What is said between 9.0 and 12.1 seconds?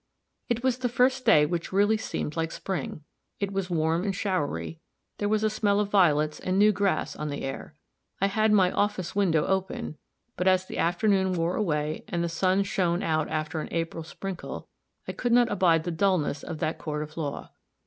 window open, but as the afternoon wore away,